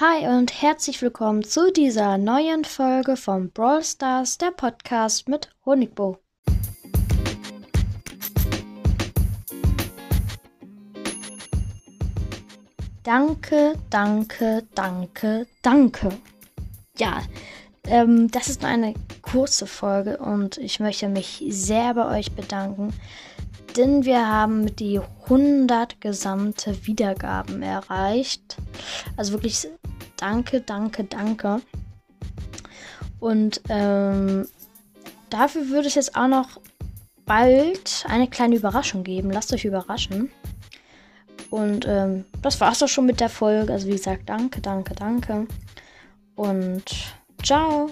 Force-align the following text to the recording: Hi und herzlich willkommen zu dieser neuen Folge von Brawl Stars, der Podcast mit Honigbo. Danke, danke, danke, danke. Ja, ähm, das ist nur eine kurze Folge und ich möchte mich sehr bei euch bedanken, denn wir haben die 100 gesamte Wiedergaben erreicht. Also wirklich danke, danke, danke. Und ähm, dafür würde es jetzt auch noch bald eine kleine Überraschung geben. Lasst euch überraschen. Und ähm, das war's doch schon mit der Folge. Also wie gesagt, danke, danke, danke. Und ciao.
Hi 0.00 0.26
und 0.26 0.62
herzlich 0.62 1.02
willkommen 1.02 1.44
zu 1.44 1.70
dieser 1.70 2.16
neuen 2.16 2.64
Folge 2.64 3.14
von 3.14 3.50
Brawl 3.50 3.84
Stars, 3.84 4.38
der 4.38 4.50
Podcast 4.50 5.28
mit 5.28 5.50
Honigbo. 5.66 6.16
Danke, 13.02 13.74
danke, 13.90 14.62
danke, 14.74 15.46
danke. 15.60 16.08
Ja, 16.96 17.20
ähm, 17.84 18.30
das 18.30 18.48
ist 18.48 18.62
nur 18.62 18.70
eine 18.70 18.94
kurze 19.20 19.66
Folge 19.66 20.16
und 20.16 20.56
ich 20.56 20.80
möchte 20.80 21.10
mich 21.10 21.44
sehr 21.50 21.92
bei 21.92 22.18
euch 22.18 22.32
bedanken, 22.32 22.94
denn 23.76 24.06
wir 24.06 24.26
haben 24.26 24.74
die 24.74 25.00
100 25.24 26.00
gesamte 26.00 26.86
Wiedergaben 26.86 27.62
erreicht. 27.62 28.56
Also 29.18 29.34
wirklich 29.34 29.68
danke, 30.22 30.60
danke, 30.60 31.04
danke. 31.04 31.60
Und 33.18 33.60
ähm, 33.68 34.46
dafür 35.30 35.68
würde 35.68 35.88
es 35.88 35.96
jetzt 35.96 36.16
auch 36.16 36.28
noch 36.28 36.60
bald 37.26 38.04
eine 38.08 38.28
kleine 38.28 38.56
Überraschung 38.56 39.02
geben. 39.02 39.30
Lasst 39.30 39.52
euch 39.52 39.64
überraschen. 39.64 40.30
Und 41.50 41.86
ähm, 41.88 42.24
das 42.40 42.60
war's 42.60 42.78
doch 42.78 42.88
schon 42.88 43.06
mit 43.06 43.20
der 43.20 43.28
Folge. 43.28 43.72
Also 43.72 43.88
wie 43.88 43.92
gesagt, 43.92 44.28
danke, 44.28 44.60
danke, 44.60 44.94
danke. 44.94 45.46
Und 46.36 46.84
ciao. 47.42 47.90